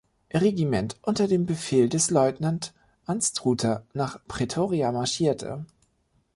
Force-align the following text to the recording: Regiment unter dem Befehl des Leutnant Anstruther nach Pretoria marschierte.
Regiment 0.33 0.95
unter 1.03 1.27
dem 1.27 1.45
Befehl 1.45 1.87
des 1.87 2.09
Leutnant 2.09 2.73
Anstruther 3.05 3.85
nach 3.93 4.19
Pretoria 4.27 4.91
marschierte. 4.91 5.63